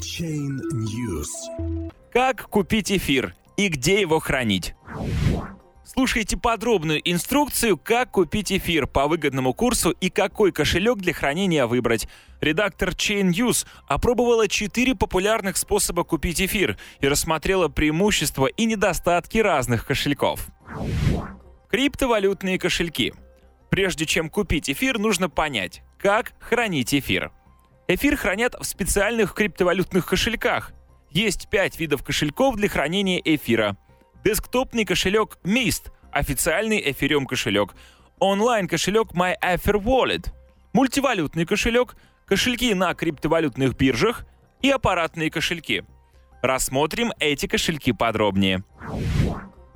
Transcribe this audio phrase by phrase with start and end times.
[0.00, 1.28] Chain News.
[2.10, 4.74] Как купить эфир и где его хранить?
[5.84, 12.08] Слушайте подробную инструкцию, как купить эфир по выгодному курсу и какой кошелек для хранения выбрать.
[12.40, 19.86] Редактор Chain News опробовала четыре популярных способа купить эфир и рассмотрела преимущества и недостатки разных
[19.86, 20.46] кошельков.
[21.68, 23.12] Криптовалютные кошельки.
[23.68, 27.32] Прежде чем купить эфир, нужно понять, как хранить эфир.
[27.92, 30.70] Эфир хранят в специальных криптовалютных кошельках.
[31.10, 33.76] Есть пять видов кошельков для хранения эфира.
[34.24, 37.74] Десктопный кошелек Mist, официальный эфириум кошелек,
[38.20, 40.28] онлайн-кошелек MyEther Wallet,
[40.72, 44.24] мультивалютный кошелек, кошельки на криптовалютных биржах
[44.62, 45.82] и аппаратные кошельки.
[46.42, 48.62] Рассмотрим эти кошельки подробнее.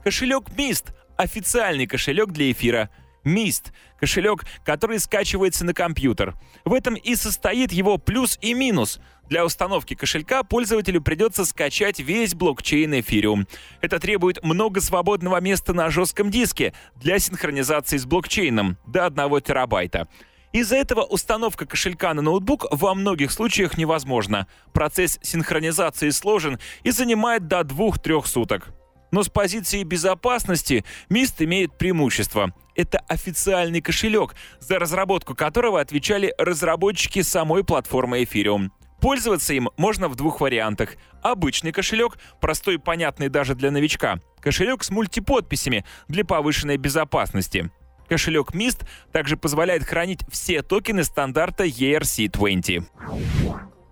[0.05, 2.91] Кошелек Mist– официальный кошелек для эфира–
[3.25, 6.35] Mist— кошелек, который скачивается на компьютер.
[6.65, 9.01] В этом и состоит его плюс и минус.
[9.29, 13.47] Для установки кошелька пользователю придется скачать весь блокчейн Ethereum.
[13.81, 20.09] Это требует много свободного места на жестком диске для синхронизации с блокчейном до 1 терабайта.
[20.53, 24.47] Из-за этого установка кошелька на ноутбук во многих случаях невозможна.
[24.73, 28.69] Процесс синхронизации сложен и занимает до 2-3 суток.
[29.11, 32.55] Но с позиции безопасности Mist имеет преимущество.
[32.75, 38.71] Это официальный кошелек, за разработку которого отвечали разработчики самой платформы Ethereum.
[39.01, 40.97] Пользоваться им можно в двух вариантах.
[41.23, 44.21] Обычный кошелек, простой и понятный даже для новичка.
[44.41, 47.71] Кошелек с мультиподписями для повышенной безопасности.
[48.09, 52.85] Кошелек Mist также позволяет хранить все токены стандарта ERC20.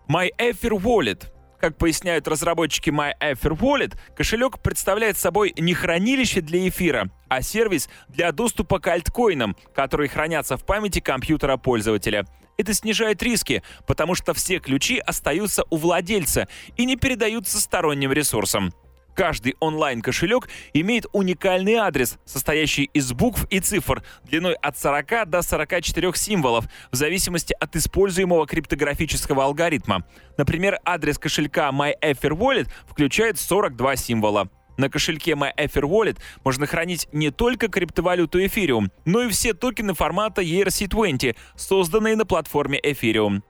[0.08, 1.31] MyEther Wallet
[1.62, 8.32] как поясняют разработчики MyEther Wallet, кошелек представляет собой не хранилище для эфира, а сервис для
[8.32, 12.26] доступа к альткоинам, которые хранятся в памяти компьютера пользователя.
[12.58, 18.72] Это снижает риски, потому что все ключи остаются у владельца и не передаются сторонним ресурсам.
[19.14, 26.12] Каждый онлайн-кошелек имеет уникальный адрес, состоящий из букв и цифр длиной от 40 до 44
[26.14, 30.04] символов, в зависимости от используемого криптографического алгоритма.
[30.38, 34.48] Например, адрес кошелька MyEther Wallet включает 42 символа.
[34.78, 40.42] На кошельке MyEther Wallet можно хранить не только криптовалюту Ethereum, но и все токены формата
[40.42, 43.42] ERC20, созданные на платформе Ethereum.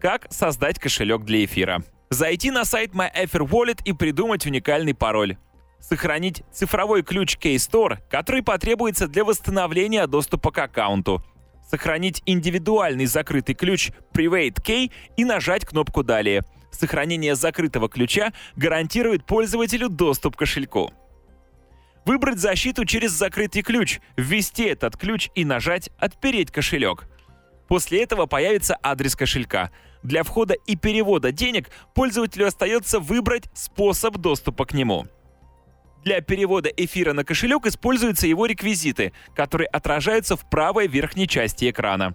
[0.00, 1.82] Как создать кошелек для эфира?
[2.14, 5.36] Зайти на сайт MyEther Wallet и придумать уникальный пароль.
[5.80, 11.24] Сохранить цифровой ключ Keystore, который потребуется для восстановления доступа к аккаунту.
[11.68, 16.44] Сохранить индивидуальный закрытый ключ Private Key и нажать кнопку «Далее».
[16.70, 20.92] Сохранение закрытого ключа гарантирует пользователю доступ к кошельку.
[22.04, 27.08] Выбрать защиту через закрытый ключ, ввести этот ключ и нажать «Отпереть кошелек».
[27.66, 29.72] После этого появится адрес кошелька.
[30.04, 35.06] Для входа и перевода денег пользователю остается выбрать способ доступа к нему.
[36.04, 42.14] Для перевода эфира на кошелек используются его реквизиты, которые отражаются в правой верхней части экрана.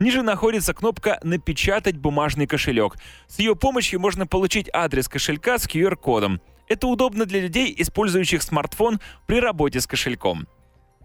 [0.00, 2.96] Ниже находится кнопка «Напечатать бумажный кошелек».
[3.28, 6.40] С ее помощью можно получить адрес кошелька с QR-кодом.
[6.66, 10.48] Это удобно для людей, использующих смартфон при работе с кошельком.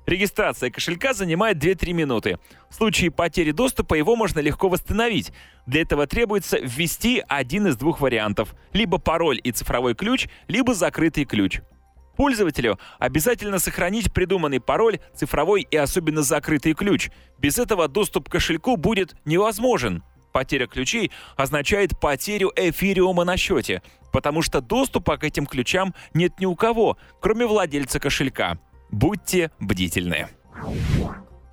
[0.06, 2.40] Регистрация кошелька занимает 2-3 минуты.
[2.70, 5.32] В случае потери доступа его можно легко восстановить.
[5.66, 8.54] Для этого требуется ввести один из двух вариантов.
[8.74, 11.62] Либо пароль и цифровой ключ, либо закрытый ключ.
[12.18, 17.10] Пользователю обязательно сохранить придуманный пароль, цифровой и особенно закрытый ключ.
[17.40, 20.04] Без этого доступ к кошельку будет невозможен.
[20.32, 23.82] Потеря ключей означает потерю эфириума на счете,
[24.12, 28.58] потому что доступа к этим ключам нет ни у кого, кроме владельца кошелька.
[28.94, 30.28] Будьте бдительны.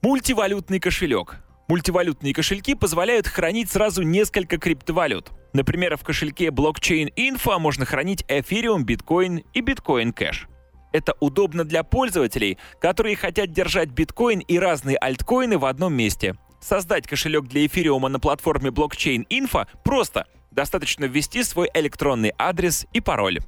[0.02, 1.36] Мультивалютный кошелек.
[1.68, 5.30] Мультивалютные кошельки позволяют хранить сразу несколько криптовалют.
[5.54, 10.48] Например, в кошельке Blockchain Info можно хранить Ethereum, Bitcoin и Bitcoin Cash.
[10.92, 16.34] Это удобно для пользователей, которые хотят держать биткоин и разные альткоины в одном месте.
[16.60, 20.26] Создать кошелек для эфириума на платформе Blockchain Info просто.
[20.50, 23.38] Достаточно ввести свой электронный адрес и пароль.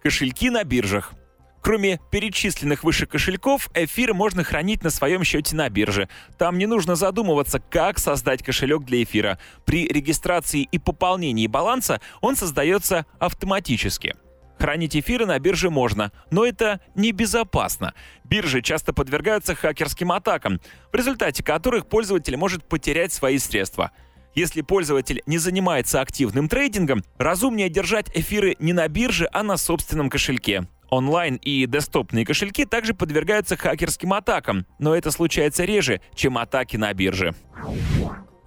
[0.00, 1.14] Кошельки на биржах.
[1.62, 6.08] Кроме перечисленных выше кошельков, эфир можно хранить на своем счете на бирже.
[6.36, 9.38] Там не нужно задумываться, как создать кошелек для эфира.
[9.64, 14.16] При регистрации и пополнении баланса он создается автоматически.
[14.58, 17.94] Хранить эфиры на бирже можно, но это небезопасно.
[18.24, 20.60] Биржи часто подвергаются хакерским атакам,
[20.92, 23.92] в результате которых пользователь может потерять свои средства.
[24.34, 30.10] Если пользователь не занимается активным трейдингом, разумнее держать эфиры не на бирже, а на собственном
[30.10, 30.66] кошельке.
[30.92, 36.92] Онлайн и десктопные кошельки также подвергаются хакерским атакам, но это случается реже, чем атаки на
[36.92, 37.34] бирже.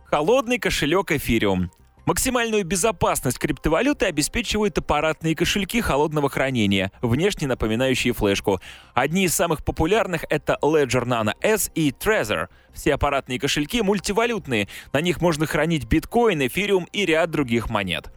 [0.06, 1.70] Холодный кошелек Ethereum.
[2.06, 8.62] Максимальную безопасность криптовалюты обеспечивают аппаратные кошельки холодного хранения, внешне напоминающие флешку.
[8.94, 12.50] Одни из самых популярных— это Ledger Nano S и Trezor.
[12.72, 18.12] Все аппаратные кошельки мультивалютные, на них можно хранить биткоин, эфириум и ряд других монет.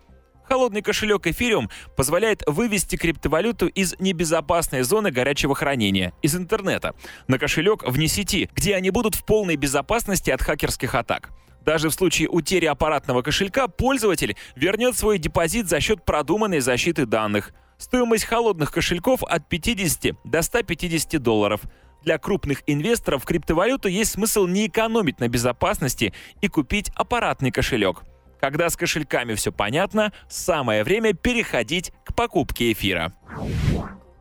[0.49, 6.95] Холодный кошелек Ethereum позволяет вывести криптовалюту из небезопасной зоны горячего хранения, из интернета,
[7.27, 11.31] на кошелек вне сети, где они будут в полной безопасности от хакерских атак.
[11.67, 17.53] Даже в случае утери аппаратного кошелька пользователь вернет свой депозит за счет продуманной защиты данных.
[17.77, 21.61] Стоимость холодных кошельков от 50 до 150 долларов.
[22.03, 28.03] Для крупных инвесторов криптовалюту есть смысл не экономить на безопасности и купить аппаратный кошелек.
[28.40, 33.12] Когда с кошельками все понятно, самое время переходить к покупке эфира.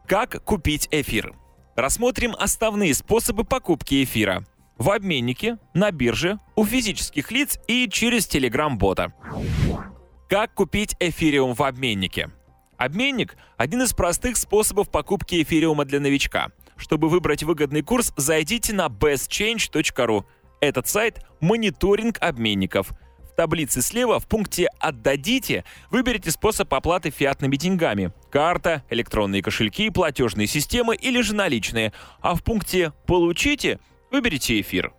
[0.08, 1.34] Как купить эфир?
[1.76, 4.44] Рассмотрим основные способы покупки эфира.
[4.78, 9.14] В обменнике, на бирже, у физических лиц и через Telegram-бота.
[10.30, 12.30] Как купить эфириум в обменнике?
[12.78, 16.50] Обменник– один из простых способов покупки эфириума для новичка.
[16.76, 20.26] Чтобы выбрать выгодный курс, зайдите на bestchange.ru.
[20.62, 22.92] Этот сайт– мониторинг обменников–
[23.38, 30.96] таблице слева в пункте «Отдадите» выберите способ оплаты фиатными деньгами– карта, электронные кошельки, платежные системы
[30.96, 31.94] или же наличные.
[32.20, 33.80] А в пункте «Получите»
[34.12, 34.92] выберите эфир.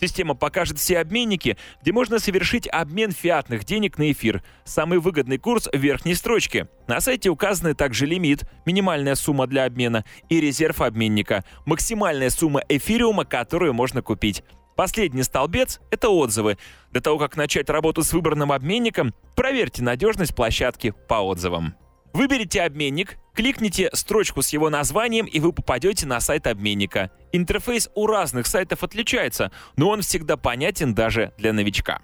[0.00, 4.42] Система покажет все обменники, где можно совершить обмен фиатных денег на эфир.
[4.64, 6.68] Самый выгодный курс в верхней строчке.
[6.86, 13.24] На сайте указаны также лимит, минимальная сумма для обмена и резерв обменника, максимальная сумма эфириума,
[13.24, 14.44] которую можно купить.
[14.76, 16.58] Последний столбец— это отзывы.
[16.90, 21.74] До того, как начать работу с выбранным обменником, проверьте надежность площадки по отзывам.
[22.12, 27.10] Выберите обменник, кликните строчку с его названием, и вы попадете на сайт обменника.
[27.32, 32.00] Интерфейс у разных сайтов отличается, но он всегда понятен даже для новичка.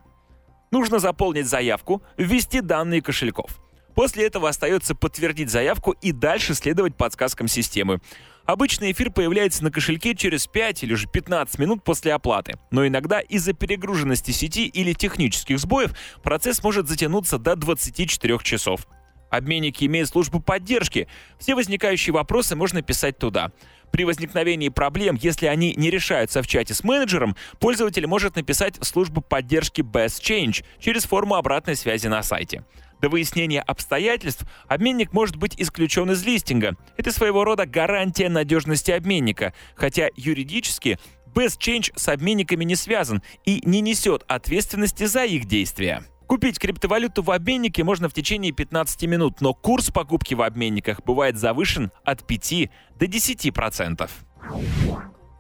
[0.71, 3.59] Нужно заполнить заявку, ввести данные кошельков.
[3.95, 8.01] После этого остается подтвердить заявку и дальше следовать подсказкам системы.
[8.49, 12.59] Обычно эфир появляется на кошельке через 5 или же 15 минут после оплаты.
[12.71, 15.93] Но иногда из-за перегруженности сети или технических сбоев
[16.23, 18.89] процесс может затянуться до 24 часов.
[19.29, 21.09] Обменники имеют службу поддержки.
[21.39, 23.53] Все возникающие вопросы можно писать туда.
[23.93, 28.85] При возникновении проблем, если они не решаются в чате с менеджером, пользователь может написать в
[28.85, 32.65] службу поддержки Best Change через форму обратной связи на сайте.
[33.01, 36.77] До выяснения обстоятельств обменник может быть исключен из листинга.
[36.97, 40.99] Это своего рода гарантия надежности обменника, хотя юридически
[41.35, 46.03] Best Change с обменниками не связан и не несет ответственности за их действия.
[46.27, 51.39] Купить криптовалюту в обменнике можно в течение 15 минут, но курс покупки в обменниках бывает
[51.39, 54.11] завышен от 5 до 10%.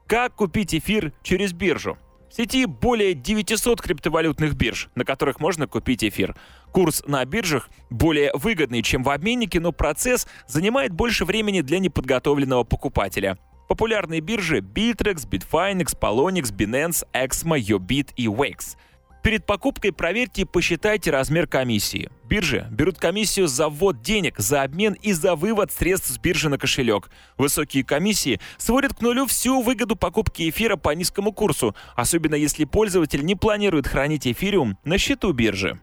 [0.07, 1.99] Как купить эфир через биржу?
[2.31, 6.37] В сети более 900 криптовалютных бирж, на которых можно купить эфир.
[6.73, 12.65] Курс на биржах более выгодный, чем в обменнике, но процесс занимает больше времени для неподготовленного
[12.65, 13.39] покупателя.
[13.69, 18.77] Популярные биржи Bittrex, Bitfinex, Polonix, Binance, Exmo, Yobit и Wax–
[19.23, 22.11] Перед покупкой проверьте и посчитайте размер комиссии.
[22.25, 26.59] Биржи берут комиссию за ввод денег, за обмен и за вывод средств с биржи на
[26.59, 27.11] кошелек.
[27.37, 33.25] Высокие комиссии сводят к нулю всю выгоду покупки эфира по низкому курсу, особенно если пользователь
[33.25, 35.81] не планирует хранить эфириум на счету биржи.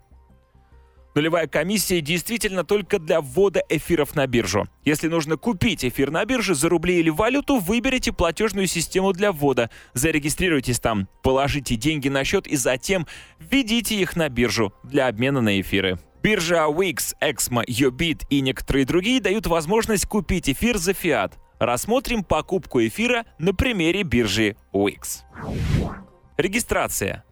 [1.15, 4.67] Нулевая комиссия действительно только для ввода эфиров на биржу.
[4.84, 9.69] Если нужно купить эфир на бирже за рубли или валюту, выберите платежную систему для ввода,
[9.93, 13.07] зарегистрируйтесь там, положите деньги на счет и затем
[13.39, 16.00] введите их на биржу для обмена на эфиры.
[16.22, 21.38] Биржа Wix, Exmo, Yobit и некоторые другие дают возможность купить эфир за фиат.
[21.60, 25.22] Рассмотрим покупку эфира на примере биржи Wix.
[26.38, 27.25] Регистрация.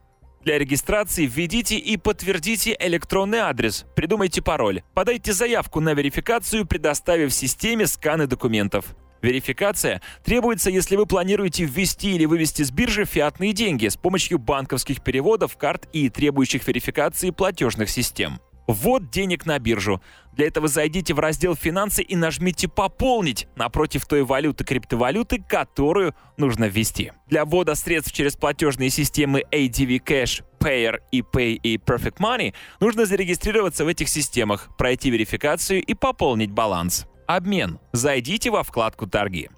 [0.44, 7.88] Для регистрации введите и подтвердите электронный адрес, придумайте пароль, подайте заявку на верификацию, предоставив системе
[7.88, 8.88] сканы документов.
[9.22, 15.02] Верификация требуется, если вы планируете ввести или вывести с биржи фиатные деньги с помощью банковских
[15.02, 18.42] переводов, карт и требующих верификации платежных систем.
[18.67, 20.01] Ввод денег на биржу.
[20.32, 26.65] Для этого зайдите в раздел «Финансы» и нажмите «Пополнить» напротив той валюты криптовалюты, которую нужно
[26.65, 27.12] ввести.
[27.27, 33.84] Для ввода средств через платежные системы ADV Cash, Payer, ePay и Perfect Money нужно зарегистрироваться
[33.86, 37.05] в этих системах, пройти верификацию и пополнить баланс.
[37.27, 37.79] Обмен.
[37.91, 39.50] Зайдите во вкладку «Торги».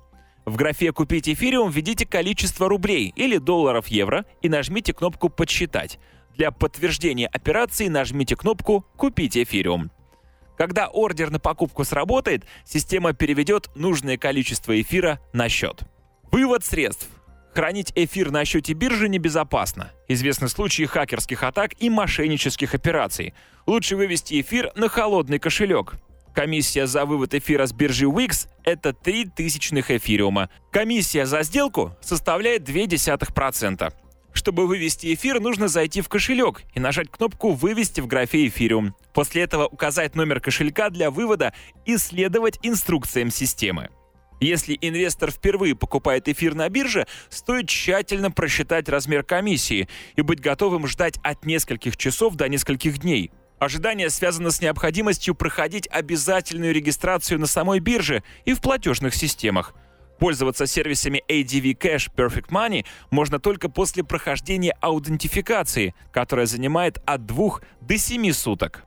[0.46, 6.00] В графе «Купить эфириум» введите количество рублей или долларов евро и нажмите кнопку «Подсчитать».
[6.38, 9.92] Для подтверждения операции нажмите кнопку «Купить эфириум».
[10.58, 15.84] Когда ордер на покупку сработает, система переведет нужное количество эфира на счет.
[16.32, 17.08] Вывод средств.
[17.54, 19.92] Хранить эфир на счете биржи небезопасно.
[20.10, 23.34] Известны случаи хакерских атак и мошеннических операций.
[23.66, 25.94] Лучше вывести эфир на холодный кошелек.
[26.34, 30.50] Комиссия за вывод эфира с биржи Wix– это 3 тысячных эфириума.
[30.70, 33.94] Комиссия за сделку составляет 0,2%.
[34.46, 38.96] Чтобы вывести эфир, нужно зайти в кошелек и нажать кнопку «Вывести в графе эфириум».
[39.12, 41.52] После этого указать номер кошелька для вывода
[41.88, 43.90] и следовать инструкциям системы.
[44.40, 50.86] Если инвестор впервые покупает эфир на бирже, стоит тщательно просчитать размер комиссии и быть готовым
[50.86, 53.32] ждать от нескольких часов до нескольких дней.
[53.58, 59.74] Ожидание связано с необходимостью проходить обязательную регистрацию на самой бирже и в платежных системах.
[60.20, 67.60] Пользоваться сервисами ADV Cash Perfect Money можно только после прохождения аутентификации, которая занимает от 2
[67.82, 68.86] до 7 суток.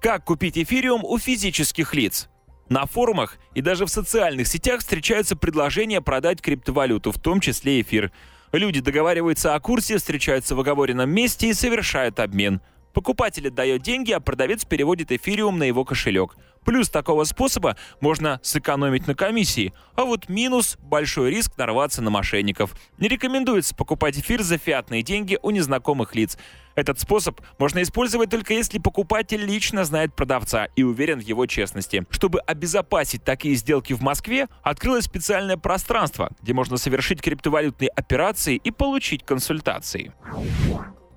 [0.00, 2.28] Как купить эфириум у физических лиц?
[2.68, 8.12] На форумах и даже в социальных сетях встречаются предложения продать криптовалюту, в том числе эфир.
[8.52, 12.60] Люди договариваются о курсе, встречаются в оговоренном месте и совершают обмен.
[12.92, 16.36] Покупатель отдает деньги, а продавец переводит эфириум на его кошелек.
[16.64, 19.72] Плюс такого способа можно сэкономить на комиссии.
[19.94, 22.74] А вот минус– большой риск нарваться на мошенников.
[22.98, 26.36] Не рекомендуется покупать эфир за фиатные деньги у незнакомых лиц.
[26.74, 32.06] Этот способ можно использовать только если покупатель лично знает продавца и уверен в его честности.
[32.10, 38.70] Чтобы обезопасить такие сделки в Москве, открылось специальное пространство, где можно совершить криптовалютные операции и
[38.70, 40.12] получить консультации.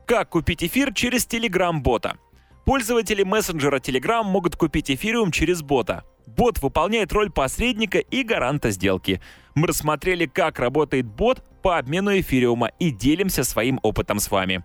[0.05, 2.17] Как купить эфир через Telegram-бота?
[2.65, 6.03] Пользователи мессенджера Telegram могут купить эфириум через бота.
[6.25, 9.21] Бот выполняет роль посредника и гаранта сделки.
[9.53, 14.63] Мы рассмотрели, как работает бот по обмену эфириума и делимся своим опытом с вами.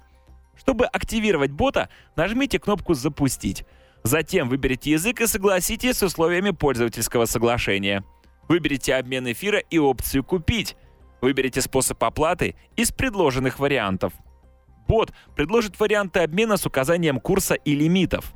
[0.57, 3.64] Чтобы активировать бота, нажмите кнопку «Запустить».
[4.05, 8.05] Затем выберите язык и согласитесь с условиями пользовательского соглашения.
[8.49, 10.76] Выберите обмен эфира и опцию «Купить».
[11.21, 14.12] Выберите способ оплаты из предложенных вариантов–
[14.88, 18.33] бот предложит варианты обмена с указанием курса и лимитов.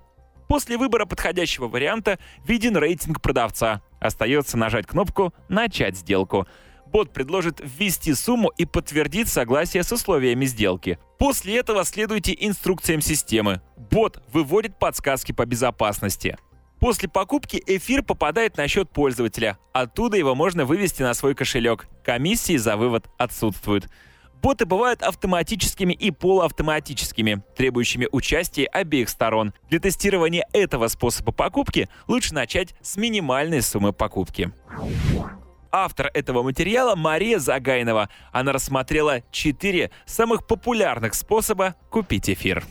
[0.47, 3.81] После выбора подходящего варианта виден рейтинг продавца.
[4.01, 6.47] Остается нажать кнопку «Начать сделку».
[6.87, 10.99] Бот предложит ввести сумму и подтвердить согласие с условиями сделки.
[11.19, 13.63] После этого следуйте инструкциям системы.
[13.79, 16.37] Бот выводит подсказки по безопасности.
[16.81, 19.57] После покупки эфир попадает на счет пользователя.
[19.73, 21.87] Оттуда его можно вывести на свой кошелек.
[22.05, 23.89] Комиссии за вывод отсутствуют.
[24.43, 29.55] Боты бывают автоматическими и полуавтоматическими, требующими участия обеих сторон.
[29.71, 34.51] Для тестирования этого способа покупки лучше начать с минимальной суммы покупки.
[35.71, 38.11] Автор этого материала Мария Загайнова.
[38.33, 42.65] Она рассмотрела четыре самых популярных способа купить эфир.